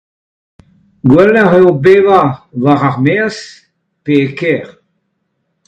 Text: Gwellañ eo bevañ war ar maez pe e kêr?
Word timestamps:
Gwellañ 1.09 1.49
eo 1.57 1.69
bevañ 1.83 2.29
war 2.63 2.81
ar 2.87 2.95
maez 3.03 3.37
pe 4.03 4.13
e 4.25 4.27
kêr? 4.37 4.67